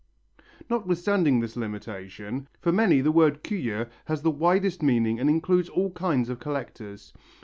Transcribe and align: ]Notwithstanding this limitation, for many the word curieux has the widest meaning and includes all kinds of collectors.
]Notwithstanding 0.71 1.41
this 1.41 1.55
limitation, 1.55 2.47
for 2.59 2.71
many 2.71 3.01
the 3.01 3.11
word 3.11 3.43
curieux 3.43 3.85
has 4.05 4.23
the 4.23 4.31
widest 4.31 4.81
meaning 4.81 5.19
and 5.19 5.29
includes 5.29 5.69
all 5.69 5.91
kinds 5.91 6.27
of 6.27 6.39
collectors. 6.39 7.13